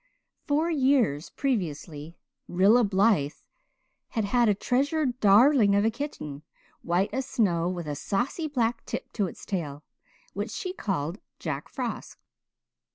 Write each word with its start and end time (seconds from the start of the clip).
Four 0.47 0.71
years 0.71 1.29
previously 1.29 2.17
Rilla 2.47 2.83
Blythe 2.83 3.35
had 4.07 4.25
had 4.25 4.49
a 4.49 4.55
treasured 4.55 5.19
darling 5.19 5.75
of 5.75 5.85
a 5.85 5.91
kitten, 5.91 6.41
white 6.81 7.13
as 7.13 7.27
snow, 7.27 7.69
with 7.69 7.85
a 7.87 7.93
saucy 7.95 8.47
black 8.47 8.83
tip 8.87 9.13
to 9.13 9.27
its 9.27 9.45
tail, 9.45 9.83
which 10.33 10.49
she 10.49 10.73
called 10.73 11.19
Jack 11.37 11.69
Frost. 11.69 12.17